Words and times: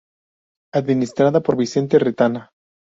Administrada 0.73 1.41
por 1.41 1.55
Vicente 1.55 1.99
Retana. 1.99 2.49